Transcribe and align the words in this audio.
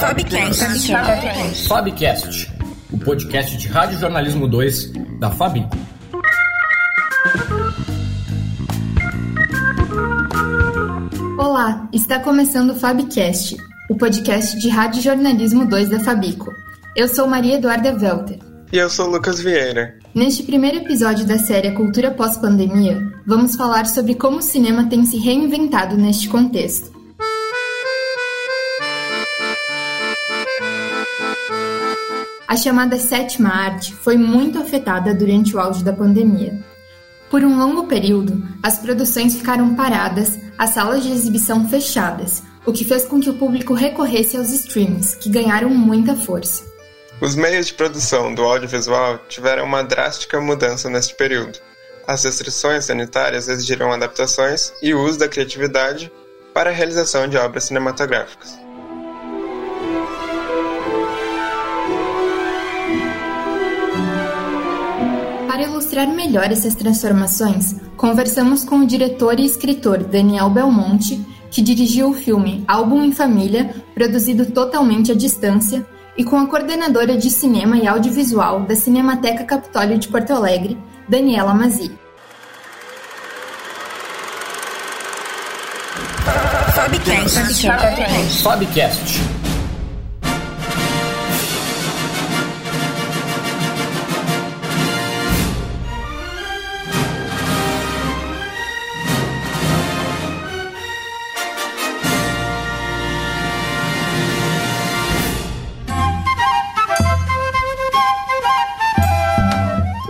Fabcast. 0.00 1.68
Fabcast, 1.68 2.52
o 2.90 2.98
podcast 2.98 3.56
de 3.56 3.68
Rádio 3.68 3.98
Jornalismo 3.98 4.48
2 4.48 4.92
da 5.18 5.30
Fabico. 5.30 5.76
Olá, 11.38 11.88
está 11.92 12.18
começando 12.20 12.70
o 12.70 12.74
Fabcast, 12.74 13.56
o 13.90 13.96
podcast 13.96 14.58
de 14.58 14.68
Rádio 14.68 15.02
Jornalismo 15.02 15.66
2 15.68 15.90
da 15.90 16.00
Fabico. 16.00 16.50
Eu 16.96 17.08
sou 17.08 17.26
Maria 17.26 17.56
Eduarda 17.56 17.92
Welter. 17.92 18.38
E 18.72 18.78
eu 18.78 18.88
sou 18.88 19.08
Lucas 19.08 19.40
Vieira. 19.40 19.98
Neste 20.14 20.42
primeiro 20.42 20.78
episódio 20.78 21.26
da 21.26 21.38
série 21.38 21.72
Cultura 21.72 22.10
Pós-Pandemia, 22.10 23.15
vamos 23.26 23.56
falar 23.56 23.86
sobre 23.86 24.14
como 24.14 24.38
o 24.38 24.42
cinema 24.42 24.88
tem 24.88 25.04
se 25.04 25.18
reinventado 25.18 25.96
neste 25.96 26.28
contexto. 26.28 26.94
A 32.46 32.56
chamada 32.56 32.98
sétima 32.98 33.50
arte 33.50 33.92
foi 33.92 34.16
muito 34.16 34.58
afetada 34.58 35.12
durante 35.12 35.54
o 35.54 35.58
auge 35.58 35.82
da 35.82 35.92
pandemia. 35.92 36.64
Por 37.28 37.42
um 37.42 37.58
longo 37.58 37.88
período, 37.88 38.40
as 38.62 38.78
produções 38.78 39.34
ficaram 39.36 39.74
paradas, 39.74 40.38
as 40.56 40.70
salas 40.70 41.02
de 41.02 41.10
exibição 41.10 41.68
fechadas, 41.68 42.44
o 42.64 42.72
que 42.72 42.84
fez 42.84 43.04
com 43.04 43.20
que 43.20 43.28
o 43.28 43.34
público 43.34 43.74
recorresse 43.74 44.36
aos 44.36 44.50
streamings, 44.52 45.16
que 45.16 45.28
ganharam 45.28 45.68
muita 45.70 46.14
força. 46.14 46.64
Os 47.20 47.34
meios 47.34 47.66
de 47.66 47.74
produção 47.74 48.32
do 48.32 48.42
audiovisual 48.42 49.18
tiveram 49.28 49.64
uma 49.64 49.82
drástica 49.82 50.40
mudança 50.40 50.88
neste 50.88 51.16
período. 51.16 51.58
As 52.06 52.22
restrições 52.22 52.84
sanitárias 52.84 53.48
exigiram 53.48 53.90
adaptações 53.90 54.72
e 54.80 54.94
o 54.94 55.02
uso 55.02 55.18
da 55.18 55.28
criatividade 55.28 56.12
para 56.54 56.70
a 56.70 56.72
realização 56.72 57.26
de 57.26 57.36
obras 57.36 57.64
cinematográficas. 57.64 58.56
Para 65.48 65.64
ilustrar 65.64 66.06
melhor 66.06 66.52
essas 66.52 66.76
transformações, 66.76 67.74
conversamos 67.96 68.62
com 68.62 68.76
o 68.76 68.86
diretor 68.86 69.40
e 69.40 69.44
escritor 69.44 70.04
Daniel 70.04 70.48
Belmonte, 70.48 71.20
que 71.50 71.60
dirigiu 71.60 72.10
o 72.10 72.14
filme 72.14 72.62
Álbum 72.68 73.02
em 73.02 73.10
Família, 73.10 73.74
produzido 73.94 74.46
totalmente 74.46 75.10
à 75.10 75.14
distância, 75.14 75.84
e 76.16 76.22
com 76.22 76.38
a 76.38 76.46
coordenadora 76.46 77.16
de 77.16 77.30
cinema 77.30 77.76
e 77.76 77.86
audiovisual 77.86 78.60
da 78.60 78.76
Cinemateca 78.76 79.44
Capitólio 79.44 79.98
de 79.98 80.08
Porto 80.08 80.32
Alegre, 80.32 80.78
Daniela 81.08 81.54
Mazi. 81.54 81.90
Fabcast. 86.74 88.42
Fabcast. 88.42 89.35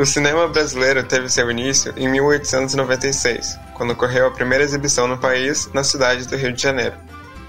O 0.06 0.08
cinema 0.08 0.46
brasileiro 0.46 1.02
teve 1.02 1.28
seu 1.28 1.50
início 1.50 1.92
em 1.96 2.08
1896, 2.08 3.58
quando 3.74 3.90
ocorreu 3.90 4.28
a 4.28 4.30
primeira 4.30 4.62
exibição 4.62 5.08
no 5.08 5.18
país, 5.18 5.68
na 5.74 5.82
cidade 5.82 6.28
do 6.28 6.36
Rio 6.36 6.52
de 6.52 6.62
Janeiro. 6.62 6.94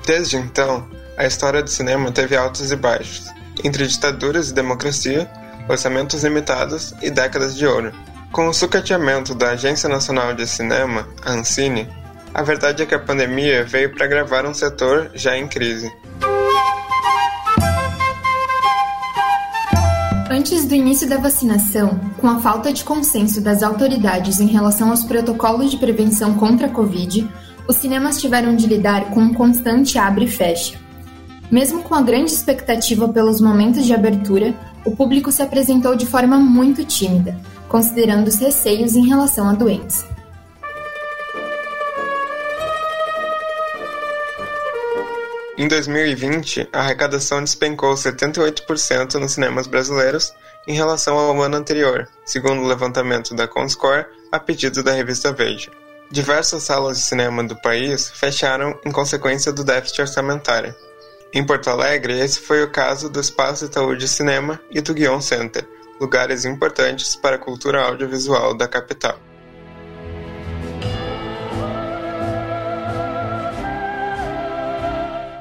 Desde 0.07 0.37
então, 0.37 0.89
a 1.15 1.27
história 1.27 1.61
do 1.61 1.69
cinema 1.69 2.11
teve 2.11 2.35
altos 2.35 2.71
e 2.71 2.75
baixos, 2.75 3.31
entre 3.63 3.85
ditaduras 3.85 4.49
e 4.49 4.55
democracia, 4.55 5.29
orçamentos 5.69 6.23
limitados 6.23 6.95
e 6.99 7.11
décadas 7.11 7.55
de 7.55 7.67
ouro. 7.67 7.93
Com 8.31 8.47
o 8.47 8.53
sucateamento 8.55 9.35
da 9.35 9.51
Agência 9.51 9.87
Nacional 9.87 10.33
de 10.33 10.47
Cinema, 10.47 11.07
a 11.23 11.33
Ancine, 11.33 11.87
a 12.33 12.41
verdade 12.41 12.81
é 12.81 12.87
que 12.87 12.95
a 12.95 12.99
pandemia 12.99 13.63
veio 13.65 13.93
para 13.93 14.05
agravar 14.05 14.47
um 14.47 14.53
setor 14.55 15.11
já 15.13 15.37
em 15.37 15.47
crise. 15.47 15.93
Antes 20.37 20.65
do 20.65 20.75
início 20.75 21.09
da 21.09 21.17
vacinação, 21.17 21.99
com 22.19 22.27
a 22.27 22.39
falta 22.39 22.71
de 22.71 22.83
consenso 22.83 23.41
das 23.41 23.63
autoridades 23.63 24.39
em 24.39 24.45
relação 24.45 24.91
aos 24.91 25.03
protocolos 25.03 25.71
de 25.71 25.77
prevenção 25.77 26.35
contra 26.35 26.67
a 26.67 26.69
Covid, 26.69 27.27
os 27.67 27.77
cinemas 27.77 28.21
tiveram 28.21 28.55
de 28.55 28.67
lidar 28.67 29.09
com 29.09 29.19
um 29.19 29.33
constante 29.33 29.97
abre 29.97 30.25
e 30.25 30.29
fecha. 30.29 30.77
Mesmo 31.49 31.81
com 31.81 31.95
a 31.95 32.03
grande 32.03 32.29
expectativa 32.29 33.09
pelos 33.09 33.41
momentos 33.41 33.83
de 33.83 33.95
abertura, 33.95 34.53
o 34.85 34.95
público 34.95 35.31
se 35.31 35.41
apresentou 35.41 35.95
de 35.95 36.05
forma 36.05 36.37
muito 36.37 36.85
tímida, 36.85 37.35
considerando 37.67 38.27
os 38.27 38.35
receios 38.35 38.95
em 38.95 39.07
relação 39.07 39.49
à 39.49 39.53
doença. 39.53 40.16
Em 45.57 45.67
2020, 45.67 46.69
a 46.71 46.81
arrecadação 46.81 47.43
despencou 47.43 47.95
78% 47.95 49.15
nos 49.15 49.31
cinemas 49.31 49.65
brasileiros 49.65 50.31
em 50.67 50.75
relação 50.75 51.17
ao 51.17 51.41
ano 51.41 51.57
anterior, 51.57 52.07
segundo 52.23 52.61
o 52.61 52.67
levantamento 52.67 53.33
da 53.33 53.47
Comscore 53.47 54.05
a 54.31 54.39
pedido 54.39 54.83
da 54.83 54.91
revista 54.91 55.33
Veja. 55.33 55.71
Diversas 56.11 56.61
salas 56.61 56.99
de 56.99 57.05
cinema 57.05 57.43
do 57.43 57.59
país 57.59 58.07
fecharam 58.07 58.79
em 58.85 58.91
consequência 58.91 59.51
do 59.51 59.63
déficit 59.63 60.01
orçamentário. 60.01 60.75
Em 61.33 61.43
Porto 61.43 61.71
Alegre, 61.71 62.19
esse 62.19 62.39
foi 62.39 62.61
o 62.61 62.69
caso 62.69 63.09
do 63.09 63.19
Espaço 63.19 63.65
Itaú 63.65 63.95
de 63.95 64.07
Cinema 64.07 64.61
e 64.69 64.79
do 64.79 64.93
Guion 64.93 65.19
Center, 65.19 65.67
lugares 65.99 66.45
importantes 66.45 67.15
para 67.15 67.35
a 67.35 67.39
cultura 67.39 67.81
audiovisual 67.81 68.55
da 68.55 68.67
capital. 68.67 69.19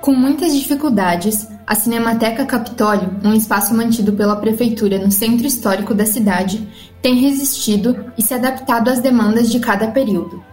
Com 0.07 0.13
muitas 0.13 0.57
dificuldades, 0.57 1.49
a 1.67 1.75
Cinemateca 1.75 2.47
Capitólio, 2.47 3.11
um 3.25 3.35
espaço 3.35 3.75
mantido 3.75 4.13
pela 4.13 4.37
prefeitura 4.37 5.01
no 5.01 5.11
centro 5.11 5.45
histórico 5.45 5.93
da 5.93 6.07
cidade, 6.07 6.65
tem 7.03 7.17
resistido 7.17 8.13
e 8.17 8.23
se 8.23 8.33
adaptado 8.33 8.89
às 8.89 9.01
demandas 9.01 9.51
de 9.51 9.59
cada 9.59 9.89
período. 9.89 10.45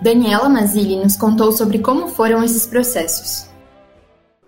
Daniela 0.00 0.48
Mazzilli 0.48 0.94
nos 0.94 1.16
contou 1.16 1.50
sobre 1.50 1.80
como 1.80 2.06
foram 2.06 2.44
esses 2.44 2.64
processos. 2.66 3.50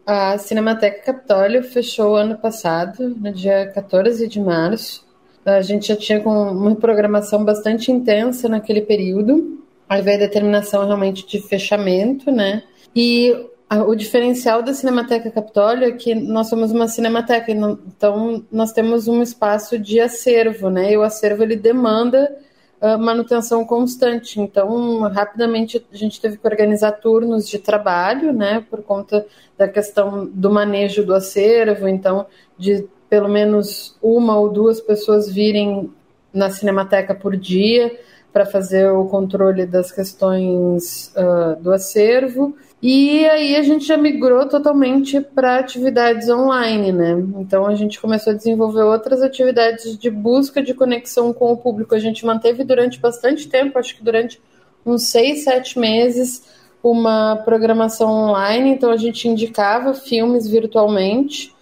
A 0.06 0.38
Cinemateca 0.38 1.12
Capitólio 1.12 1.64
fechou 1.64 2.14
ano 2.14 2.38
passado, 2.38 3.08
no 3.08 3.32
dia 3.32 3.66
14 3.74 4.28
de 4.28 4.40
março. 4.40 5.04
A 5.44 5.60
gente 5.60 5.88
já 5.88 5.96
tinha 5.96 6.20
uma 6.20 6.76
programação 6.76 7.44
bastante 7.44 7.90
intensa 7.90 8.48
naquele 8.48 8.82
período. 8.82 9.60
Aí 9.88 10.00
veio 10.02 10.18
a 10.18 10.20
determinação 10.20 10.86
realmente 10.86 11.26
de 11.26 11.40
fechamento, 11.40 12.30
né? 12.30 12.62
E 12.94 13.50
o 13.80 13.94
diferencial 13.94 14.62
da 14.62 14.74
Cinemateca 14.74 15.30
Capitólio 15.30 15.86
é 15.86 15.92
que 15.92 16.14
nós 16.14 16.48
somos 16.48 16.72
uma 16.72 16.88
cinemateca, 16.88 17.50
então 17.50 18.44
nós 18.50 18.72
temos 18.72 19.08
um 19.08 19.22
espaço 19.22 19.78
de 19.78 20.00
acervo, 20.00 20.68
né? 20.68 20.92
E 20.92 20.96
o 20.96 21.02
acervo 21.02 21.42
ele 21.42 21.56
demanda 21.56 22.36
uh, 22.80 22.98
manutenção 22.98 23.64
constante. 23.64 24.40
Então, 24.40 25.00
rapidamente 25.02 25.84
a 25.92 25.96
gente 25.96 26.20
teve 26.20 26.36
que 26.36 26.46
organizar 26.46 26.92
turnos 26.92 27.48
de 27.48 27.58
trabalho, 27.58 28.32
né? 28.32 28.64
Por 28.68 28.82
conta 28.82 29.24
da 29.56 29.68
questão 29.68 30.26
do 30.26 30.50
manejo 30.50 31.04
do 31.04 31.14
acervo, 31.14 31.88
então 31.88 32.26
de 32.58 32.86
pelo 33.08 33.28
menos 33.28 33.96
uma 34.02 34.38
ou 34.38 34.48
duas 34.48 34.80
pessoas 34.80 35.30
virem 35.30 35.90
na 36.32 36.50
Cinemateca 36.50 37.14
por 37.14 37.36
dia 37.36 37.96
para 38.32 38.46
fazer 38.46 38.90
o 38.90 39.04
controle 39.06 39.66
das 39.66 39.92
questões 39.92 41.12
uh, 41.14 41.60
do 41.60 41.70
acervo. 41.70 42.56
E 42.82 43.24
aí 43.26 43.54
a 43.54 43.62
gente 43.62 43.86
já 43.86 43.96
migrou 43.96 44.48
totalmente 44.48 45.20
para 45.20 45.60
atividades 45.60 46.28
online, 46.28 46.90
né? 46.90 47.12
Então 47.38 47.64
a 47.64 47.76
gente 47.76 48.00
começou 48.00 48.32
a 48.32 48.36
desenvolver 48.36 48.82
outras 48.82 49.22
atividades 49.22 49.96
de 49.96 50.10
busca 50.10 50.60
de 50.60 50.74
conexão 50.74 51.32
com 51.32 51.52
o 51.52 51.56
público. 51.56 51.94
A 51.94 52.00
gente 52.00 52.26
manteve 52.26 52.64
durante 52.64 52.98
bastante 52.98 53.48
tempo, 53.48 53.78
acho 53.78 53.94
que 53.96 54.02
durante 54.02 54.42
uns 54.84 55.04
seis, 55.04 55.44
sete 55.44 55.78
meses, 55.78 56.42
uma 56.82 57.36
programação 57.44 58.10
online. 58.10 58.70
Então 58.70 58.90
a 58.90 58.96
gente 58.96 59.28
indicava 59.28 59.94
filmes 59.94 60.48
virtualmente. 60.48 61.54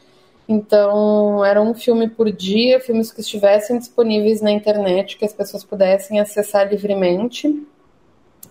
Então 0.49 1.45
era 1.45 1.61
um 1.61 1.75
filme 1.75 2.09
por 2.09 2.33
dia, 2.33 2.81
filmes 2.81 3.13
que 3.13 3.21
estivessem 3.21 3.79
disponíveis 3.79 4.41
na 4.41 4.51
internet, 4.51 5.19
que 5.19 5.27
as 5.27 5.35
pessoas 5.35 5.65
pudessem 5.65 6.19
acessar 6.19 6.67
livremente. 6.67 7.63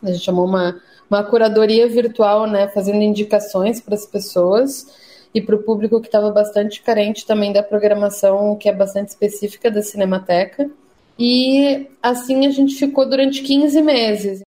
A 0.04 0.12
gente 0.12 0.24
chamou 0.24 0.46
uma 0.46 0.80
uma 1.10 1.24
curadoria 1.24 1.88
virtual, 1.88 2.46
né, 2.46 2.68
fazendo 2.68 3.02
indicações 3.02 3.82
para 3.82 3.96
as 3.96 4.06
pessoas 4.06 4.88
e 5.34 5.42
para 5.42 5.56
o 5.56 5.64
público 5.64 6.00
que 6.00 6.08
estava 6.08 6.32
bastante 6.32 6.82
carente 6.82 7.26
também 7.26 7.52
da 7.52 7.64
programação 7.64 8.56
que 8.56 8.70
é 8.70 8.74
bastante 8.74 9.10
específica 9.10 9.72
da 9.72 9.82
Cinemateca. 9.82 10.70
E 11.18 11.88
assim 12.02 12.46
a 12.46 12.50
gente 12.50 12.76
ficou 12.76 13.08
durante 13.08 13.42
15 13.42 13.82
meses. 13.82 14.42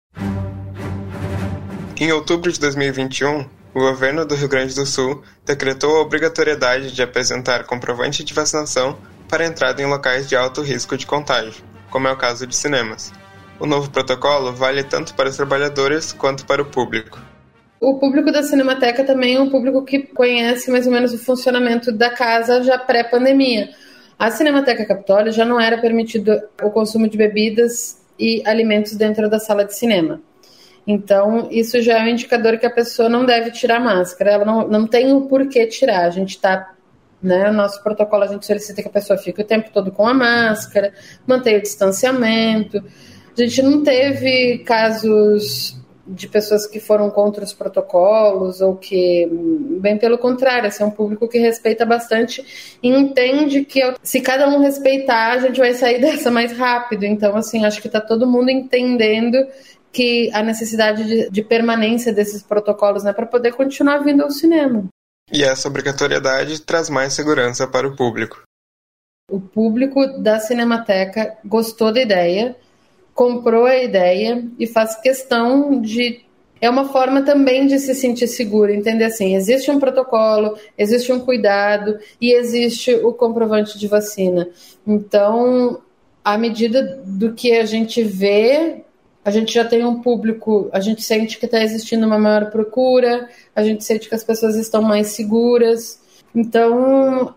Em 2.01 2.11
outubro 2.11 2.51
de 2.51 2.59
2021, 2.59 3.47
o 3.75 3.81
governo 3.81 4.25
do 4.25 4.35
Rio 4.35 4.49
Grande 4.49 4.75
do 4.75 4.85
Sul 4.85 5.23
decretou 5.45 5.97
a 5.97 6.01
obrigatoriedade 6.01 6.93
de 6.93 7.03
apresentar 7.03 7.65
comprovante 7.65 8.25
de 8.25 8.35
vacinação 8.35 8.97
para 9.29 9.47
entrada 9.47 9.81
em 9.81 9.87
locais 9.87 10.29
de 10.29 10.35
alto 10.35 10.63
risco 10.63 10.97
de 10.97 11.07
contágio, 11.07 11.63
como 11.91 12.09
é 12.09 12.13
o 12.13 12.17
caso 12.17 12.47
de 12.47 12.57
cinemas. 12.57 13.13
O 13.63 13.67
novo 13.67 13.89
protocolo 13.93 14.53
vale 14.53 14.83
tanto 14.83 15.15
para 15.15 15.29
os 15.29 15.37
trabalhadores 15.37 16.13
quanto 16.13 16.45
para 16.45 16.61
o 16.61 16.65
público. 16.65 17.17
O 17.81 17.97
público 17.97 18.33
da 18.33 18.43
Cinemateca 18.43 19.05
também 19.05 19.37
é 19.37 19.41
um 19.41 19.51
público 19.51 19.85
que 19.85 20.01
conhece 20.01 20.69
mais 20.69 20.85
ou 20.85 20.93
menos 20.93 21.15
o 21.15 21.19
funcionamento 21.19 21.93
da 21.93 22.11
casa 22.11 22.61
já 22.65 22.77
pré-pandemia. 22.77 23.71
A 24.19 24.33
Cinemateca 24.33 24.85
Capitólio 24.85 25.31
já 25.31 25.45
não 25.45 25.61
era 25.61 25.79
permitido 25.79 26.43
o 26.61 26.71
consumo 26.71 27.09
de 27.09 27.17
bebidas 27.17 28.03
e 28.19 28.43
alimentos 28.45 28.97
dentro 28.97 29.31
da 29.31 29.39
sala 29.39 29.65
de 29.65 29.77
cinema. 29.77 30.21
Então, 30.85 31.47
isso 31.49 31.81
já 31.81 32.01
é 32.01 32.03
um 32.03 32.09
indicador 32.09 32.59
que 32.59 32.67
a 32.67 32.71
pessoa 32.71 33.09
não 33.09 33.25
deve 33.25 33.53
tirar 33.53 33.79
máscara. 33.79 34.33
Ela 34.33 34.45
não, 34.45 34.67
não 34.67 34.87
tem 34.89 35.13
o 35.13 35.29
porquê 35.29 35.69
tirar. 35.69 36.05
A 36.07 36.11
gente 36.11 36.31
está 36.31 36.73
né? 37.23 37.49
O 37.49 37.53
nosso 37.53 37.81
protocolo 37.83 38.25
a 38.25 38.27
gente 38.27 38.45
solicita 38.45 38.83
que 38.83 38.89
a 38.89 38.91
pessoa 38.91 39.17
fique 39.17 39.41
o 39.41 39.45
tempo 39.45 39.71
todo 39.73 39.93
com 39.93 40.07
a 40.07 40.13
máscara, 40.13 40.93
mantenha 41.25 41.59
o 41.59 41.63
distanciamento. 41.63 42.83
A 43.37 43.41
gente 43.43 43.63
não 43.63 43.83
teve 43.83 44.59
casos 44.59 45.77
de 46.07 46.29
pessoas 46.29 46.67
que 46.67 46.81
foram 46.81 47.11
contra 47.11 47.45
os 47.45 47.53
protocolos 47.53 48.61
ou 48.61 48.77
que, 48.77 49.29
bem 49.81 49.97
pelo 49.97 50.19
contrário, 50.19 50.69
assim, 50.69 50.83
é 50.83 50.87
um 50.87 50.91
público 50.91 51.29
que 51.29 51.39
respeita 51.39 51.87
bastante 51.87 52.79
e 52.83 52.89
entende 52.89 53.65
que 53.65 53.81
se 54.03 54.21
cada 54.21 54.49
um 54.49 54.61
respeitar, 54.61 55.33
a 55.33 55.39
gente 55.39 55.59
vai 55.59 55.73
sair 55.75 56.01
dessa 56.03 56.31
mais 56.31 56.57
rápido. 56.57 57.05
Então, 57.05 57.37
assim, 57.37 57.65
acho 57.65 57.81
que 57.81 57.87
está 57.87 58.01
todo 58.01 58.27
mundo 58.27 58.51
entendendo 58.51 59.39
que 59.93 60.31
a 60.33 60.43
necessidade 60.43 61.05
de, 61.05 61.31
de 61.31 61.43
permanência 61.43 62.13
desses 62.13 62.43
protocolos, 62.43 63.05
né, 63.05 63.13
para 63.13 63.27
poder 63.27 63.53
continuar 63.53 63.99
vindo 63.99 64.23
ao 64.23 64.31
cinema. 64.31 64.85
E 65.31 65.45
essa 65.45 65.69
obrigatoriedade 65.69 66.63
traz 66.63 66.91
mais 66.91 67.13
segurança 67.13 67.67
para 67.67 67.87
o 67.87 67.95
público. 67.95 68.43
O 69.31 69.41
público 69.41 70.07
da 70.19 70.41
Cinemateca 70.41 71.37
gostou 71.45 71.93
da 71.93 72.03
ideia, 72.03 72.57
comprou 73.15 73.67
a 73.67 73.83
ideia 73.83 74.45
e 74.59 74.67
faz 74.67 74.97
questão 74.97 75.81
de. 75.81 76.25
É 76.61 76.71
uma 76.71 76.85
forma 76.91 77.23
também 77.23 77.67
de 77.67 77.79
se 77.79 77.95
sentir 77.95 78.29
seguro, 78.29 78.73
entender 78.73 79.05
assim: 79.05 79.35
existe 79.35 79.71
um 79.71 79.81
protocolo, 79.81 80.57
existe 80.79 81.13
um 81.13 81.21
cuidado 81.21 81.99
e 82.21 82.33
existe 82.33 82.95
o 82.95 83.13
comprovante 83.13 83.79
de 83.79 83.89
vacina. 83.89 84.49
Então, 84.87 85.83
à 86.25 86.39
medida 86.39 87.03
do 87.05 87.33
que 87.33 87.53
a 87.53 87.65
gente 87.65 88.03
vê, 88.03 88.85
a 89.25 89.31
gente 89.31 89.53
já 89.53 89.65
tem 89.65 89.85
um 89.85 90.01
público, 90.01 90.69
a 90.73 90.81
gente 90.81 91.03
sente 91.03 91.39
que 91.39 91.47
está 91.47 91.63
existindo 91.63 92.07
uma 92.07 92.19
maior 92.19 92.51
procura, 92.51 93.29
a 93.55 93.63
gente 93.63 93.85
sente 93.85 94.09
que 94.09 94.15
as 94.15 94.25
pessoas 94.25 94.57
estão 94.57 94.83
mais 94.83 95.09
seguras. 95.09 96.01
Então, 96.35 97.35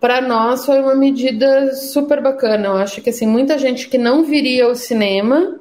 para 0.00 0.20
nós 0.20 0.64
foi 0.64 0.80
uma 0.80 0.94
medida 0.94 1.74
super 1.74 2.22
bacana. 2.22 2.68
Eu 2.68 2.76
acho 2.76 3.02
que 3.02 3.10
assim, 3.10 3.26
muita 3.26 3.58
gente 3.58 3.88
que 3.88 3.98
não 3.98 4.24
viria 4.24 4.64
ao 4.64 4.74
cinema 4.74 5.60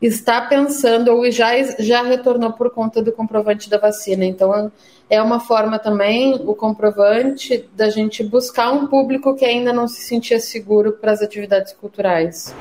está 0.00 0.40
pensando 0.40 1.08
ou 1.12 1.30
já, 1.30 1.50
já 1.78 2.02
retornou 2.02 2.52
por 2.52 2.70
conta 2.70 3.02
do 3.02 3.12
comprovante 3.12 3.68
da 3.68 3.78
vacina. 3.78 4.24
Então 4.24 4.72
é 5.08 5.20
uma 5.20 5.38
forma 5.38 5.78
também, 5.78 6.34
o 6.34 6.54
comprovante, 6.54 7.68
da 7.74 7.90
gente 7.90 8.24
buscar 8.24 8.72
um 8.72 8.86
público 8.86 9.34
que 9.34 9.44
ainda 9.44 9.72
não 9.72 9.86
se 9.86 10.02
sentia 10.02 10.40
seguro 10.40 10.92
para 10.92 11.12
as 11.12 11.20
atividades 11.20 11.72
culturais. 11.72 12.54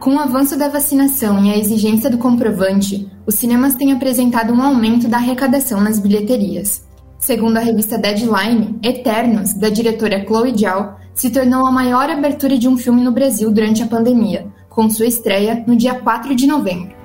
Com 0.00 0.16
o 0.16 0.18
avanço 0.18 0.56
da 0.56 0.66
vacinação 0.66 1.44
e 1.44 1.52
a 1.52 1.58
exigência 1.58 2.08
do 2.08 2.16
comprovante, 2.16 3.06
os 3.26 3.34
cinemas 3.34 3.74
têm 3.74 3.92
apresentado 3.92 4.50
um 4.50 4.62
aumento 4.62 5.06
da 5.06 5.18
arrecadação 5.18 5.78
nas 5.78 5.98
bilheterias. 5.98 6.82
Segundo 7.18 7.58
a 7.58 7.60
revista 7.60 7.98
Deadline, 7.98 8.80
Eternos, 8.82 9.52
da 9.52 9.68
diretora 9.68 10.24
Chloe 10.24 10.56
Zhao, 10.56 10.98
se 11.12 11.28
tornou 11.28 11.66
a 11.66 11.70
maior 11.70 12.08
abertura 12.08 12.56
de 12.56 12.66
um 12.66 12.78
filme 12.78 13.02
no 13.02 13.12
Brasil 13.12 13.50
durante 13.50 13.82
a 13.82 13.86
pandemia, 13.86 14.46
com 14.70 14.88
sua 14.88 15.04
estreia 15.04 15.62
no 15.66 15.76
dia 15.76 15.94
4 15.94 16.34
de 16.34 16.46
novembro. 16.46 16.96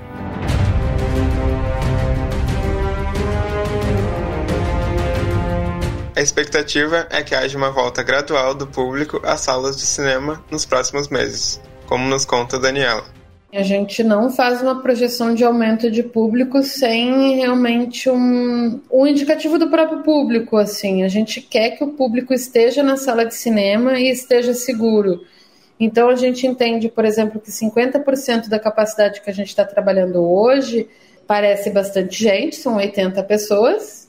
A 6.15 6.21
expectativa 6.21 7.07
é 7.09 7.21
que 7.21 7.35
haja 7.35 7.57
uma 7.57 7.71
volta 7.71 8.01
gradual 8.01 8.55
do 8.55 8.65
público 8.65 9.19
às 9.21 9.41
salas 9.41 9.75
de 9.75 9.85
cinema 9.85 10.41
nos 10.49 10.63
próximos 10.63 11.09
meses 11.09 11.59
como 11.87 12.07
nos 12.07 12.25
conta 12.25 12.59
Daniela. 12.59 13.03
A 13.53 13.63
gente 13.63 14.03
não 14.03 14.29
faz 14.29 14.61
uma 14.61 14.81
projeção 14.81 15.33
de 15.33 15.43
aumento 15.43 15.89
de 15.89 16.03
público 16.03 16.61
sem 16.61 17.37
realmente 17.37 18.09
um, 18.09 18.81
um 18.91 19.07
indicativo 19.07 19.57
do 19.57 19.69
próprio 19.69 20.03
público. 20.03 20.57
Assim, 20.57 21.03
a 21.03 21.07
gente 21.07 21.39
quer 21.39 21.71
que 21.71 21.83
o 21.83 21.93
público 21.93 22.33
esteja 22.33 22.83
na 22.83 22.97
sala 22.97 23.25
de 23.25 23.33
cinema 23.33 23.97
e 23.97 24.09
esteja 24.09 24.53
seguro. 24.53 25.21
Então 25.79 26.09
a 26.09 26.15
gente 26.15 26.45
entende, 26.45 26.89
por 26.89 27.05
exemplo, 27.05 27.39
que 27.39 27.49
50% 27.49 28.49
da 28.49 28.59
capacidade 28.59 29.21
que 29.21 29.29
a 29.29 29.33
gente 29.33 29.47
está 29.47 29.63
trabalhando 29.63 30.21
hoje 30.21 30.87
parece 31.27 31.69
bastante 31.69 32.23
gente, 32.23 32.55
são 32.57 32.75
80 32.75 33.23
pessoas, 33.23 34.04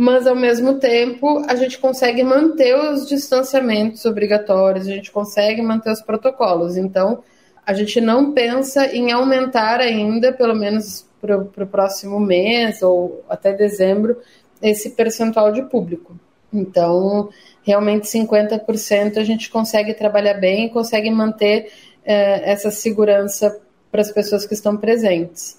mas 0.00 0.26
ao 0.26 0.34
mesmo 0.34 0.78
tempo 0.78 1.44
a 1.46 1.54
gente 1.54 1.78
consegue 1.78 2.22
manter 2.22 2.74
os 2.74 3.06
distanciamentos 3.06 4.06
obrigatórios, 4.06 4.86
a 4.86 4.90
gente 4.90 5.10
consegue 5.10 5.60
manter 5.60 5.90
os 5.92 6.00
protocolos. 6.00 6.78
Então, 6.78 7.22
a 7.66 7.74
gente 7.74 8.00
não 8.00 8.32
pensa 8.32 8.86
em 8.86 9.12
aumentar 9.12 9.78
ainda, 9.78 10.32
pelo 10.32 10.54
menos 10.54 11.06
para 11.20 11.36
o 11.36 11.66
próximo 11.66 12.18
mês 12.18 12.80
ou 12.80 13.22
até 13.28 13.52
dezembro, 13.52 14.16
esse 14.62 14.88
percentual 14.88 15.52
de 15.52 15.64
público. 15.64 16.18
Então, 16.50 17.28
realmente 17.62 18.06
50% 18.06 19.18
a 19.18 19.22
gente 19.22 19.50
consegue 19.50 19.92
trabalhar 19.92 20.32
bem 20.32 20.64
e 20.64 20.70
consegue 20.70 21.10
manter 21.10 21.70
eh, 22.06 22.50
essa 22.50 22.70
segurança 22.70 23.60
para 23.92 24.00
as 24.00 24.10
pessoas 24.10 24.46
que 24.46 24.54
estão 24.54 24.78
presentes. 24.78 25.58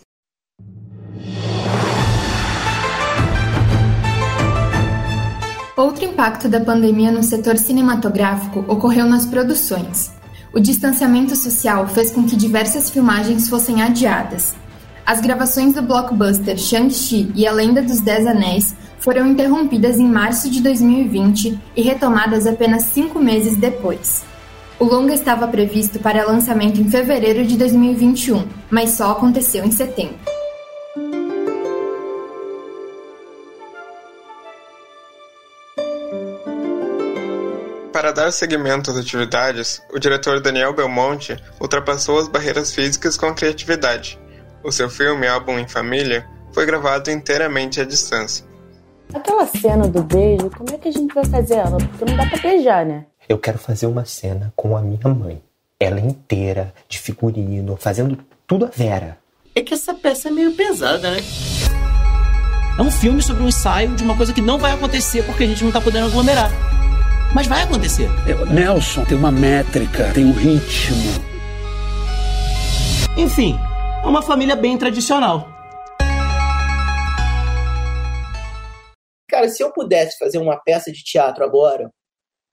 Outro 5.82 6.06
impacto 6.06 6.48
da 6.48 6.60
pandemia 6.60 7.12
no 7.12 7.24
setor 7.24 7.58
cinematográfico 7.58 8.64
ocorreu 8.68 9.08
nas 9.08 9.26
produções. 9.26 10.12
O 10.54 10.60
distanciamento 10.60 11.36
social 11.36 11.88
fez 11.88 12.12
com 12.12 12.24
que 12.24 12.36
diversas 12.36 12.92
filmagens 12.92 13.50
fossem 13.50 13.82
adiadas. 13.82 14.54
As 15.04 15.20
gravações 15.22 15.74
do 15.74 15.82
blockbuster 15.82 16.56
Shang-Chi 16.56 17.32
e 17.34 17.48
A 17.48 17.52
Lenda 17.52 17.82
dos 17.82 18.00
Dez 18.00 18.28
Anéis 18.28 18.76
foram 19.00 19.26
interrompidas 19.26 19.98
em 19.98 20.08
março 20.08 20.52
de 20.52 20.62
2020 20.62 21.60
e 21.76 21.82
retomadas 21.82 22.46
apenas 22.46 22.84
cinco 22.84 23.18
meses 23.18 23.58
depois. 23.58 24.22
O 24.78 24.86
longa 24.86 25.16
estava 25.16 25.48
previsto 25.48 25.98
para 25.98 26.28
lançamento 26.28 26.80
em 26.80 26.88
fevereiro 26.88 27.44
de 27.44 27.58
2021, 27.58 28.46
mas 28.70 28.92
só 28.92 29.14
aconteceu 29.14 29.66
em 29.66 29.72
setembro. 29.72 30.31
Para 38.02 38.12
dar 38.12 38.32
seguimento 38.32 38.90
às 38.90 38.98
atividades, 38.98 39.80
o 39.94 40.00
diretor 40.00 40.42
Daniel 40.42 40.74
Belmonte 40.74 41.38
ultrapassou 41.60 42.18
as 42.18 42.28
barreiras 42.28 42.74
físicas 42.74 43.16
com 43.16 43.28
a 43.28 43.34
criatividade. 43.36 44.20
O 44.64 44.72
seu 44.72 44.90
filme 44.90 45.28
Álbum 45.28 45.60
em 45.60 45.68
Família 45.68 46.28
foi 46.52 46.66
gravado 46.66 47.12
inteiramente 47.12 47.80
à 47.80 47.86
distância. 47.86 48.44
Aquela 49.14 49.46
cena 49.46 49.88
do 49.88 50.02
beijo, 50.02 50.50
como 50.50 50.74
é 50.74 50.80
que 50.80 50.88
a 50.88 50.92
gente 50.92 51.14
vai 51.14 51.26
fazer 51.26 51.58
ela? 51.58 51.78
Porque 51.78 52.06
não 52.06 52.18
dá 52.18 52.26
pra 52.26 52.40
beijar, 52.42 52.84
né? 52.84 53.06
Eu 53.30 53.38
quero 53.38 53.60
fazer 53.60 53.86
uma 53.86 54.04
cena 54.04 54.52
com 54.56 54.76
a 54.76 54.82
minha 54.82 55.08
mãe. 55.08 55.40
Ela 55.80 56.00
inteira, 56.00 56.74
de 56.90 56.98
figurino, 56.98 57.78
fazendo 57.78 58.18
tudo 58.48 58.66
a 58.66 58.70
Vera. 58.70 59.20
É 59.54 59.62
que 59.62 59.76
essa 59.76 59.94
peça 59.94 60.30
é 60.30 60.32
meio 60.32 60.54
pesada, 60.56 61.12
né? 61.12 61.20
É 62.80 62.82
um 62.82 62.90
filme 62.90 63.22
sobre 63.22 63.44
um 63.44 63.48
ensaio 63.48 63.96
de 63.96 64.04
uma 64.04 64.18
coisa 64.18 64.34
que 64.34 64.42
não 64.42 64.58
vai 64.58 64.72
acontecer 64.72 65.22
porque 65.24 65.44
a 65.44 65.48
gente 65.48 65.64
não 65.64 65.72
tá 65.72 65.80
podendo 65.80 66.08
aglomerar. 66.08 66.50
Mas 67.34 67.48
vai 67.48 67.64
acontecer. 67.64 68.10
Nelson 68.54 69.06
tem 69.06 69.18
uma 69.18 69.32
métrica, 69.32 70.12
tem 70.14 70.26
um 70.26 70.34
ritmo. 70.34 70.98
Enfim, 73.18 73.58
é 74.04 74.06
uma 74.06 74.22
família 74.22 74.54
bem 74.54 74.78
tradicional. 74.78 75.48
Cara, 79.30 79.48
se 79.48 79.64
eu 79.64 79.72
pudesse 79.72 80.18
fazer 80.18 80.40
uma 80.40 80.58
peça 80.58 80.92
de 80.92 81.02
teatro 81.04 81.46
agora, 81.46 81.90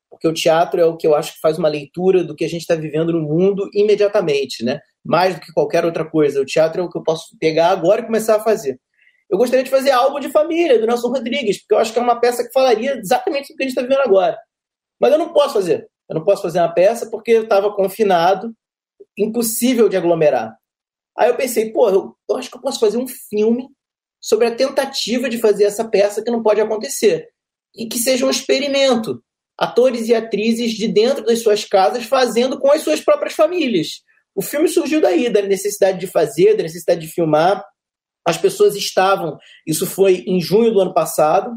porque 0.09 0.29
o 0.29 0.33
teatro 0.33 0.81
é 0.81 0.85
o 0.85 0.97
que 0.97 1.09
eu 1.09 1.17
acho 1.17 1.35
que 1.35 1.41
faz 1.41 1.59
uma 1.59 1.69
leitura 1.69 2.23
do 2.23 2.37
que 2.37 2.45
a 2.45 2.49
gente 2.49 2.61
está 2.61 2.77
vivendo 2.77 3.13
no 3.13 3.23
mundo 3.23 3.69
imediatamente, 3.75 4.65
né? 4.65 4.79
Mais 5.05 5.35
do 5.35 5.41
que 5.41 5.53
qualquer 5.53 5.85
outra 5.85 6.09
coisa. 6.09 6.41
O 6.41 6.47
teatro 6.47 6.81
é 6.81 6.85
o 6.85 6.89
que 6.89 6.97
eu 6.97 7.03
posso 7.03 7.37
pegar 7.41 7.71
agora 7.71 8.03
e 8.03 8.07
começar 8.07 8.37
a 8.37 8.45
fazer. 8.45 8.79
Eu 9.29 9.39
gostaria 9.39 9.65
de 9.65 9.71
fazer 9.71 9.91
algo 9.91 10.21
de 10.21 10.31
família, 10.31 10.79
do 10.79 10.87
Nelson 10.87 11.09
Rodrigues, 11.09 11.59
porque 11.59 11.75
eu 11.75 11.79
acho 11.79 11.93
que 11.93 11.99
é 11.99 12.03
uma 12.03 12.21
peça 12.21 12.45
que 12.45 12.53
falaria 12.53 12.97
exatamente 12.97 13.53
o 13.53 13.57
que 13.57 13.65
a 13.65 13.67
gente 13.67 13.77
está 13.77 13.83
vivendo 13.83 14.03
agora. 14.03 14.39
Mas 15.01 15.13
eu 15.13 15.19
não 15.19 15.33
posso 15.33 15.55
fazer. 15.55 15.89
Eu 16.09 16.17
não 16.17 16.25
posso 16.25 16.43
fazer 16.43 16.59
uma 16.59 16.73
peça 16.73 17.09
porque 17.11 17.33
eu 17.33 17.43
estava 17.43 17.73
confinado 17.75 18.55
impossível 19.17 19.89
de 19.89 19.97
aglomerar. 19.97 20.57
Aí 21.17 21.29
eu 21.29 21.37
pensei, 21.37 21.73
pô, 21.73 21.89
eu, 21.89 22.17
eu 22.29 22.37
acho 22.37 22.51
que 22.51 22.57
eu 22.57 22.61
posso 22.61 22.79
fazer 22.79 22.97
um 22.97 23.07
filme 23.07 23.69
sobre 24.21 24.47
a 24.47 24.55
tentativa 24.55 25.29
de 25.29 25.39
fazer 25.39 25.65
essa 25.65 25.89
peça 25.89 26.23
que 26.23 26.31
não 26.31 26.43
pode 26.43 26.61
acontecer. 26.61 27.29
E 27.75 27.87
que 27.87 27.99
seja 27.99 28.25
um 28.25 28.31
experimento. 28.31 29.23
Atores 29.59 30.09
e 30.09 30.15
atrizes 30.15 30.73
de 30.73 30.87
dentro 30.87 31.25
das 31.25 31.43
suas 31.43 31.65
casas 31.65 32.05
fazendo 32.05 32.59
com 32.59 32.71
as 32.71 32.83
suas 32.83 33.01
próprias 33.01 33.35
famílias. 33.35 34.03
O 34.35 34.41
filme 34.41 34.69
surgiu 34.69 35.01
daí, 35.01 35.29
da 35.29 35.43
necessidade 35.43 35.99
de 35.99 36.07
fazer, 36.07 36.57
da 36.57 36.63
necessidade 36.63 37.01
de 37.01 37.13
filmar. 37.13 37.65
As 38.25 38.37
pessoas 38.37 38.77
estavam, 38.77 39.37
isso 39.67 39.87
foi 39.87 40.23
em 40.27 40.41
junho 40.41 40.73
do 40.73 40.81
ano 40.81 40.95
passado, 40.95 41.51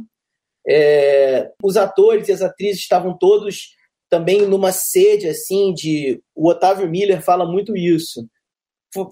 é, 0.68 1.52
os 1.64 1.78
atores 1.78 2.28
e 2.28 2.32
as 2.32 2.42
atrizes 2.42 2.82
estavam 2.82 3.18
todos 3.18 3.76
também 4.10 4.46
numa 4.46 4.72
sede 4.72 5.28
assim 5.28 5.74
de. 5.74 6.22
O 6.36 6.50
Otávio 6.50 6.90
Miller 6.90 7.22
fala 7.22 7.46
muito 7.46 7.76
isso. 7.76 8.28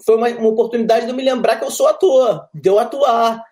Foi 0.04 0.16
uma, 0.16 0.28
uma 0.28 0.48
oportunidade 0.48 1.06
de 1.06 1.12
eu 1.12 1.16
me 1.16 1.22
lembrar 1.22 1.56
que 1.56 1.64
eu 1.64 1.70
sou 1.70 1.86
ator, 1.86 2.46
de 2.54 2.68
eu 2.68 2.78
atuar. 2.78 3.42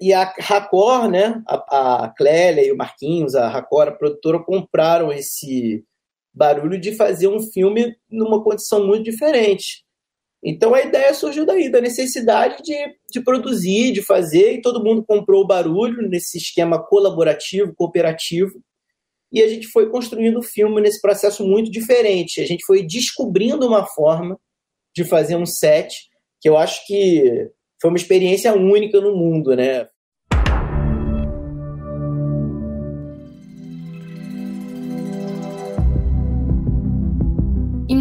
E 0.00 0.12
a 0.12 0.24
Racor, 0.38 1.08
né, 1.08 1.42
a, 1.48 2.04
a 2.04 2.08
Clélia 2.16 2.64
e 2.64 2.72
o 2.72 2.76
Marquinhos, 2.76 3.34
a 3.34 3.48
Racor, 3.48 3.88
a 3.88 3.92
produtora, 3.92 4.42
compraram 4.42 5.12
esse 5.12 5.84
barulho 6.32 6.80
de 6.80 6.94
fazer 6.94 7.28
um 7.28 7.40
filme 7.40 7.96
numa 8.10 8.42
condição 8.42 8.86
muito 8.86 9.04
diferente. 9.04 9.84
Então 10.44 10.74
a 10.74 10.82
ideia 10.82 11.14
surgiu 11.14 11.46
daí, 11.46 11.70
da 11.70 11.80
necessidade 11.80 12.62
de, 12.62 12.76
de 13.10 13.22
produzir, 13.24 13.92
de 13.92 14.02
fazer, 14.02 14.52
e 14.52 14.60
todo 14.60 14.84
mundo 14.84 15.02
comprou 15.02 15.42
o 15.42 15.46
barulho 15.46 16.06
nesse 16.06 16.36
esquema 16.36 16.78
colaborativo, 16.78 17.74
cooperativo. 17.74 18.52
E 19.32 19.42
a 19.42 19.48
gente 19.48 19.66
foi 19.68 19.88
construindo 19.88 20.38
o 20.38 20.42
filme 20.42 20.82
nesse 20.82 21.00
processo 21.00 21.46
muito 21.46 21.70
diferente. 21.70 22.42
A 22.42 22.46
gente 22.46 22.64
foi 22.66 22.86
descobrindo 22.86 23.66
uma 23.66 23.86
forma 23.86 24.38
de 24.94 25.02
fazer 25.02 25.36
um 25.36 25.46
set 25.46 26.08
que 26.40 26.48
eu 26.48 26.58
acho 26.58 26.86
que 26.86 27.50
foi 27.80 27.90
uma 27.90 27.96
experiência 27.96 28.52
única 28.52 29.00
no 29.00 29.16
mundo, 29.16 29.56
né? 29.56 29.88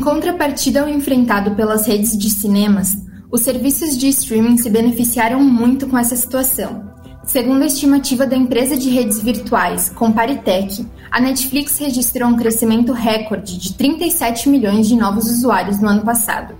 Contrapartida 0.03 0.81
ao 0.81 0.89
enfrentado 0.89 1.51
pelas 1.55 1.87
redes 1.87 2.17
de 2.17 2.29
cinemas, 2.29 2.97
os 3.31 3.41
serviços 3.41 3.97
de 3.97 4.09
streaming 4.09 4.57
se 4.57 4.69
beneficiaram 4.69 5.41
muito 5.41 5.87
com 5.87 5.97
essa 5.97 6.13
situação. 6.13 6.91
Segundo 7.23 7.63
a 7.63 7.67
estimativa 7.67 8.27
da 8.27 8.35
empresa 8.35 8.75
de 8.75 8.89
redes 8.89 9.21
virtuais 9.21 9.89
Comparitech, 9.89 10.85
a 11.09 11.21
Netflix 11.21 11.79
registrou 11.79 12.27
um 12.27 12.35
crescimento 12.35 12.91
recorde 12.91 13.57
de 13.57 13.75
37 13.75 14.49
milhões 14.49 14.89
de 14.89 14.97
novos 14.97 15.31
usuários 15.31 15.79
no 15.79 15.87
ano 15.87 16.01
passado. 16.01 16.53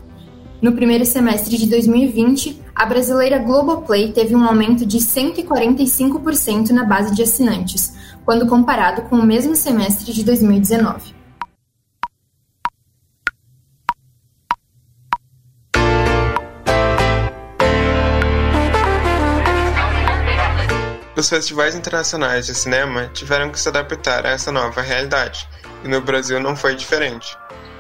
No 0.62 0.72
primeiro 0.72 1.06
semestre 1.06 1.58
de 1.58 1.68
2020, 1.68 2.62
a 2.74 2.86
brasileira 2.86 3.40
Globoplay 3.40 4.14
teve 4.14 4.34
um 4.34 4.46
aumento 4.46 4.86
de 4.86 5.00
145% 5.00 6.70
na 6.70 6.86
base 6.86 7.14
de 7.14 7.24
assinantes, 7.24 7.94
quando 8.24 8.48
comparado 8.48 9.02
com 9.10 9.18
o 9.18 9.26
mesmo 9.26 9.54
semestre 9.54 10.14
de 10.14 10.24
2019. 10.24 11.23
Os 21.24 21.30
festivais 21.30 21.74
internacionais 21.74 22.48
de 22.48 22.54
cinema 22.54 23.10
tiveram 23.14 23.50
que 23.50 23.58
se 23.58 23.70
adaptar 23.70 24.26
a 24.26 24.32
essa 24.32 24.52
nova 24.52 24.82
realidade, 24.82 25.48
e 25.82 25.88
no 25.88 26.02
Brasil 26.02 26.38
não 26.38 26.54
foi 26.54 26.76
diferente. 26.76 27.38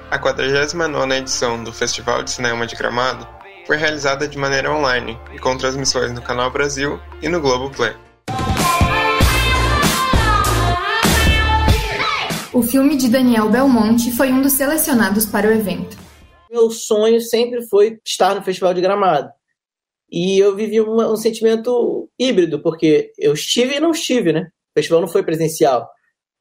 A 0.09 0.17
49ª 0.17 1.17
edição 1.17 1.61
do 1.61 1.73
Festival 1.73 2.23
de 2.23 2.31
Cinema 2.31 2.65
de 2.65 2.73
Gramado 2.73 3.27
foi 3.67 3.75
realizada 3.75 4.29
de 4.29 4.37
maneira 4.37 4.71
online 4.71 5.19
e 5.33 5.39
com 5.39 5.57
transmissões 5.57 6.13
no 6.13 6.21
Canal 6.21 6.51
Brasil 6.51 7.01
e 7.21 7.27
no 7.27 7.41
Globoplay. 7.41 7.93
O 12.53 12.63
filme 12.63 12.95
de 12.95 13.09
Daniel 13.09 13.49
Belmonte 13.49 14.13
foi 14.13 14.31
um 14.31 14.41
dos 14.41 14.53
selecionados 14.53 15.25
para 15.25 15.49
o 15.49 15.51
evento. 15.51 15.97
Meu 16.49 16.71
sonho 16.71 17.19
sempre 17.19 17.61
foi 17.67 17.99
estar 18.05 18.35
no 18.35 18.41
Festival 18.41 18.73
de 18.73 18.79
Gramado. 18.79 19.27
E 20.15 20.37
eu 20.37 20.55
vivi 20.55 20.79
uma, 20.79 21.11
um 21.11 21.15
sentimento 21.15 22.07
híbrido, 22.19 22.61
porque 22.61 23.11
eu 23.17 23.33
estive 23.33 23.77
e 23.77 23.79
não 23.79 23.89
estive, 23.89 24.31
né? 24.31 24.41
O 24.41 24.79
festival 24.79 25.01
não 25.01 25.07
foi 25.07 25.23
presencial. 25.23 25.89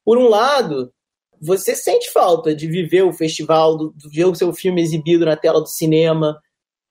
Por 0.05 0.19
um 0.19 0.29
lado, 0.29 0.93
você 1.41 1.75
sente 1.75 2.11
falta 2.11 2.55
de 2.55 2.67
viver 2.67 3.01
o 3.01 3.15
festival, 3.15 3.79
de 3.95 4.11
ver 4.11 4.27
o 4.27 4.35
seu 4.35 4.53
filme 4.53 4.83
exibido 4.83 5.25
na 5.25 5.39
tela 5.39 5.59
do 5.59 5.69
cinema, 5.69 6.39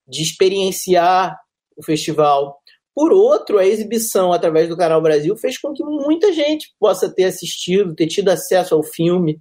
de 0.07 0.23
experienciar 0.23 1.39
o 1.77 1.83
festival. 1.83 2.59
Por 2.95 3.13
outro, 3.13 3.59
a 3.59 3.65
exibição 3.65 4.33
através 4.33 4.67
do 4.67 4.75
Canal 4.75 5.03
Brasil 5.03 5.37
fez 5.37 5.59
com 5.59 5.73
que 5.73 5.83
muita 5.83 6.33
gente 6.33 6.73
possa 6.79 7.13
ter 7.13 7.25
assistido, 7.25 7.93
ter 7.93 8.07
tido 8.07 8.29
acesso 8.29 8.73
ao 8.73 8.81
filme. 8.81 9.39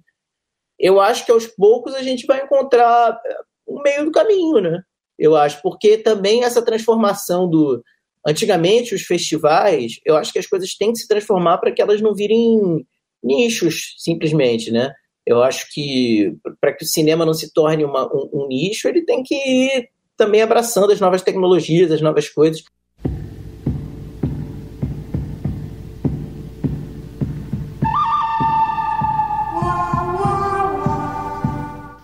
Eu 0.77 1.01
acho 1.01 1.25
que 1.25 1.31
aos 1.31 1.47
poucos 1.47 1.95
a 1.95 2.03
gente 2.03 2.27
vai 2.27 2.43
encontrar 2.43 3.19
o 3.65 3.81
meio 3.81 4.05
do 4.05 4.11
caminho, 4.11 4.61
né? 4.61 4.83
Eu 5.21 5.35
acho, 5.35 5.61
porque 5.61 5.99
também 5.99 6.43
essa 6.43 6.65
transformação 6.65 7.47
do. 7.47 7.83
Antigamente, 8.25 8.95
os 8.95 9.03
festivais, 9.03 9.93
eu 10.03 10.15
acho 10.15 10.33
que 10.33 10.39
as 10.39 10.47
coisas 10.47 10.75
têm 10.75 10.91
que 10.91 10.99
se 10.99 11.07
transformar 11.07 11.59
para 11.59 11.71
que 11.71 11.81
elas 11.81 12.01
não 12.01 12.13
virem 12.15 12.85
nichos, 13.23 13.95
simplesmente, 13.99 14.71
né? 14.71 14.91
Eu 15.25 15.43
acho 15.43 15.67
que 15.71 16.33
para 16.59 16.73
que 16.73 16.83
o 16.83 16.87
cinema 16.87 17.23
não 17.23 17.35
se 17.35 17.53
torne 17.53 17.85
uma, 17.85 18.05
um, 18.07 18.29
um 18.33 18.47
nicho, 18.47 18.87
ele 18.87 19.03
tem 19.03 19.21
que 19.23 19.35
ir 19.35 19.89
também 20.17 20.41
abraçando 20.41 20.91
as 20.91 20.99
novas 20.99 21.21
tecnologias, 21.21 21.91
as 21.91 22.01
novas 22.01 22.27
coisas. 22.27 22.63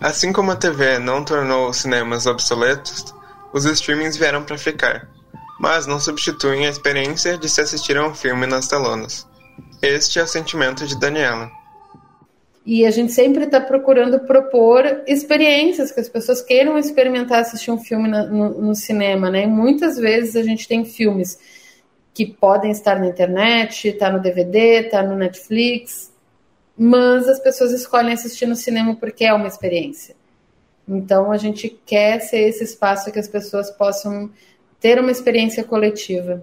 Assim 0.08 0.32
como 0.32 0.50
a 0.50 0.56
TV 0.56 0.98
não 0.98 1.22
tornou 1.22 1.68
os 1.68 1.82
cinemas 1.82 2.24
obsoletos, 2.24 3.14
os 3.52 3.66
streamings 3.66 4.16
vieram 4.16 4.42
para 4.42 4.56
ficar, 4.56 5.06
mas 5.60 5.86
não 5.86 6.00
substituem 6.00 6.66
a 6.66 6.70
experiência 6.70 7.36
de 7.36 7.46
se 7.46 7.60
assistir 7.60 7.98
a 7.98 8.08
um 8.08 8.14
filme 8.14 8.46
nas 8.46 8.66
telonas. 8.66 9.26
Este 9.82 10.18
é 10.18 10.22
o 10.22 10.26
sentimento 10.26 10.86
de 10.86 10.98
Daniela. 10.98 11.50
E 12.64 12.86
a 12.86 12.90
gente 12.90 13.12
sempre 13.12 13.44
está 13.44 13.60
procurando 13.60 14.20
propor 14.20 14.82
experiências 15.06 15.92
que 15.92 16.00
as 16.00 16.08
pessoas 16.08 16.40
queiram 16.40 16.78
experimentar 16.78 17.40
assistir 17.40 17.70
um 17.70 17.78
filme 17.78 18.08
no, 18.08 18.26
no, 18.28 18.60
no 18.62 18.74
cinema, 18.74 19.30
né? 19.30 19.44
E 19.44 19.46
muitas 19.46 19.98
vezes 19.98 20.36
a 20.36 20.42
gente 20.42 20.66
tem 20.66 20.86
filmes 20.86 21.38
que 22.14 22.24
podem 22.24 22.70
estar 22.70 22.98
na 22.98 23.08
internet, 23.08 23.92
tá 23.92 24.10
no 24.10 24.22
DVD, 24.22 24.84
tá 24.84 25.02
no 25.02 25.16
Netflix, 25.16 26.10
mas 26.78 27.28
as 27.28 27.40
pessoas 27.40 27.72
escolhem 27.72 28.12
assistir 28.12 28.46
no 28.46 28.54
cinema 28.54 28.94
porque 28.94 29.24
é 29.24 29.34
uma 29.34 29.48
experiência. 29.48 30.14
Então 30.86 31.32
a 31.32 31.36
gente 31.36 31.68
quer 31.68 32.20
ser 32.20 32.48
esse 32.48 32.62
espaço 32.62 33.10
que 33.10 33.18
as 33.18 33.26
pessoas 33.28 33.70
possam 33.70 34.30
ter 34.80 35.00
uma 35.00 35.10
experiência 35.10 35.64
coletiva. 35.64 36.42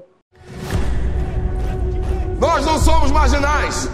Nós 2.37 2.65
não 2.65 2.77
somos 2.77 3.11
marginais. 3.11 3.89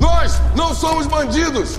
Nós 0.00 0.32
não 0.56 0.74
somos 0.74 1.06
bandidos. 1.06 1.78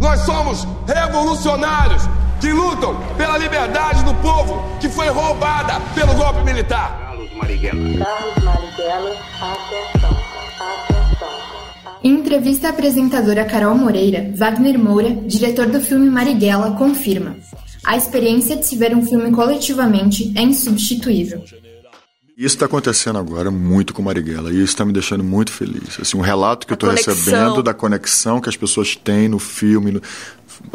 Nós 0.00 0.20
somos 0.20 0.64
revolucionários 0.86 2.02
que 2.40 2.52
lutam 2.52 2.96
pela 3.16 3.36
liberdade 3.36 4.04
do 4.04 4.14
povo 4.16 4.78
que 4.80 4.88
foi 4.88 5.08
roubada 5.08 5.74
pelo 5.94 6.14
golpe 6.14 6.42
militar. 6.44 6.98
Carlos 6.98 7.32
Marighella. 7.34 8.04
Carlos 8.04 8.44
Marighella, 8.44 9.10
atenção. 9.40 10.10
Atenção. 10.10 10.91
Em 12.04 12.14
entrevista 12.14 12.66
à 12.66 12.70
apresentadora 12.70 13.44
Carol 13.44 13.76
Moreira, 13.76 14.32
Wagner 14.34 14.76
Moura, 14.76 15.10
diretor 15.24 15.66
do 15.66 15.80
filme 15.80 16.10
Marighella, 16.10 16.72
confirma: 16.72 17.36
a 17.84 17.96
experiência 17.96 18.56
de 18.56 18.66
se 18.66 18.74
ver 18.76 18.96
um 18.96 19.06
filme 19.06 19.30
coletivamente 19.30 20.32
é 20.36 20.42
insubstituível. 20.42 21.44
Isso 22.36 22.56
está 22.56 22.66
acontecendo 22.66 23.18
agora 23.18 23.52
muito 23.52 23.94
com 23.94 24.02
Marighella 24.02 24.50
e 24.50 24.56
isso 24.56 24.72
está 24.72 24.84
me 24.84 24.92
deixando 24.92 25.22
muito 25.22 25.52
feliz. 25.52 26.00
Assim, 26.00 26.16
um 26.16 26.20
relato 26.22 26.66
que 26.66 26.72
a 26.72 26.74
eu 26.74 26.76
estou 26.76 26.90
recebendo 26.90 27.62
da 27.62 27.72
conexão 27.72 28.40
que 28.40 28.48
as 28.48 28.56
pessoas 28.56 28.96
têm 28.96 29.28
no 29.28 29.38
filme, 29.38 29.92
no, 29.92 30.02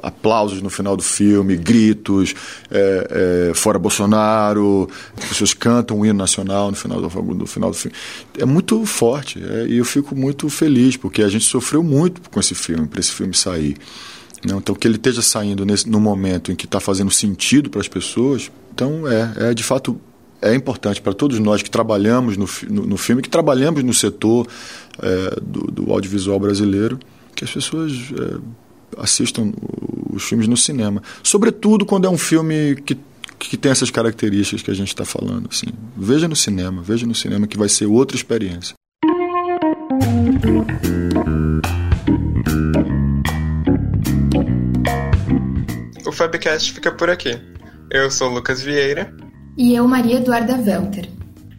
aplausos 0.01 0.61
no 0.61 0.69
final 0.69 0.95
do 0.95 1.03
filme, 1.03 1.55
gritos, 1.55 2.33
é, 2.69 3.49
é, 3.49 3.53
fora 3.53 3.79
Bolsonaro, 3.79 4.89
as 5.17 5.29
pessoas 5.29 5.53
cantam 5.53 5.99
o 5.99 6.05
hino 6.05 6.17
nacional 6.17 6.69
no 6.69 6.77
final 6.77 7.01
do, 7.01 7.45
final 7.47 7.71
do 7.71 7.75
filme. 7.75 7.95
É 8.37 8.45
muito 8.45 8.85
forte 8.85 9.43
é, 9.43 9.67
e 9.67 9.77
eu 9.77 9.85
fico 9.85 10.15
muito 10.15 10.49
feliz 10.49 10.97
porque 10.97 11.23
a 11.23 11.29
gente 11.29 11.45
sofreu 11.45 11.83
muito 11.83 12.29
com 12.29 12.39
esse 12.39 12.55
filme, 12.55 12.87
para 12.87 12.99
esse 12.99 13.11
filme 13.11 13.33
sair. 13.33 13.77
Não, 14.45 14.55
né? 14.55 14.61
então, 14.61 14.75
que 14.75 14.87
ele 14.87 14.95
esteja 14.95 15.21
saindo 15.21 15.65
nesse, 15.65 15.89
no 15.89 15.99
momento 15.99 16.51
em 16.51 16.55
que 16.55 16.65
está 16.65 16.79
fazendo 16.79 17.11
sentido 17.11 17.69
para 17.69 17.81
as 17.81 17.87
pessoas, 17.87 18.51
então 18.73 19.07
é, 19.07 19.49
é 19.49 19.53
de 19.53 19.63
fato 19.63 19.99
é 20.41 20.53
importante 20.53 21.01
para 21.01 21.13
todos 21.13 21.39
nós 21.39 21.63
que 21.63 21.69
trabalhamos 21.69 22.37
no, 22.37 22.47
no, 22.69 22.85
no 22.85 22.97
filme, 22.97 23.21
que 23.21 23.29
trabalhamos 23.29 23.83
no 23.83 23.93
setor 23.93 24.47
é, 25.01 25.39
do, 25.41 25.71
do, 25.71 25.91
audiovisual 25.91 26.39
brasileiro, 26.39 26.99
que 27.35 27.43
as 27.43 27.51
pessoas 27.51 27.91
é, 27.91 28.37
assistam 28.97 29.51
os 30.11 30.23
filmes 30.23 30.47
no 30.47 30.57
cinema. 30.57 31.01
Sobretudo 31.23 31.85
quando 31.85 32.05
é 32.05 32.09
um 32.09 32.17
filme 32.17 32.75
que, 32.75 32.97
que 33.39 33.57
tem 33.57 33.71
essas 33.71 33.91
características 33.91 34.61
que 34.61 34.71
a 34.71 34.73
gente 34.73 34.89
está 34.89 35.05
falando. 35.05 35.47
Assim. 35.51 35.67
Veja 35.95 36.27
no 36.27 36.35
cinema, 36.35 36.81
veja 36.81 37.05
no 37.05 37.15
cinema 37.15 37.47
que 37.47 37.57
vai 37.57 37.69
ser 37.69 37.85
outra 37.85 38.17
experiência. 38.17 38.75
O 46.05 46.11
Fabcast 46.11 46.73
fica 46.73 46.91
por 46.91 47.09
aqui. 47.09 47.37
Eu 47.91 48.09
sou 48.09 48.29
Lucas 48.29 48.61
Vieira. 48.61 49.13
E 49.57 49.73
eu, 49.73 49.87
Maria 49.87 50.17
Eduarda 50.17 50.55
Welter. 50.55 51.09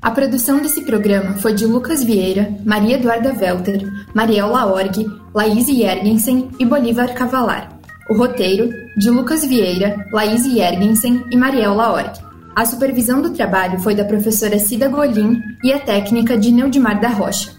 A 0.00 0.12
produção 0.12 0.62
desse 0.62 0.83
programa 0.83 1.35
foi 1.38 1.52
de 1.52 1.66
Lucas 1.66 2.04
Vieira, 2.04 2.54
Maria 2.64 2.95
Eduarda 2.95 3.35
Welter, 3.35 3.83
Mariel 4.14 4.49
Laorg, 4.49 5.04
Laís 5.35 5.67
Jergensen 5.67 6.51
e 6.59 6.65
Bolívar 6.65 7.15
Cavalar. 7.15 7.79
O 8.09 8.15
roteiro, 8.15 8.71
de 8.97 9.11
Lucas 9.11 9.45
Vieira, 9.45 10.07
Laís 10.13 10.45
Jergensen 10.45 11.25
e 11.31 11.37
Mariel 11.37 11.75
Laorg. 11.75 12.13
A 12.57 12.65
supervisão 12.65 13.21
do 13.21 13.31
trabalho 13.31 13.79
foi 13.81 13.95
da 13.95 14.05
professora 14.05 14.59
Cida 14.59 14.89
Golim 14.89 15.41
e 15.63 15.73
a 15.73 15.79
técnica 15.79 16.37
de 16.37 16.51
Neudimar 16.51 17.01
da 17.01 17.09
Rocha. 17.09 17.53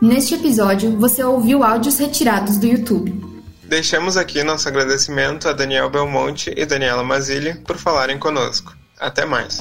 Neste 0.00 0.34
episódio, 0.34 0.98
você 0.98 1.24
ouviu 1.24 1.64
áudios 1.64 1.98
retirados 1.98 2.56
do 2.56 2.66
YouTube. 2.66 3.20
Deixamos 3.64 4.16
aqui 4.16 4.42
nosso 4.44 4.68
agradecimento 4.68 5.48
a 5.48 5.52
Daniel 5.52 5.90
Belmonte 5.90 6.54
e 6.56 6.64
Daniela 6.64 7.02
Mazili 7.02 7.54
por 7.54 7.76
falarem 7.76 8.18
conosco. 8.18 8.74
Até 8.98 9.26
mais. 9.26 9.60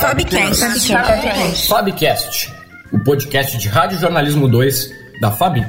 Fabcast. 0.00 1.68
Fabcast. 1.68 2.52
O 2.90 2.98
podcast 3.00 3.58
de 3.58 3.68
Rádio 3.68 3.98
Jornalismo 3.98 4.48
2 4.48 4.90
da 5.20 5.30
Fabi. 5.30 5.60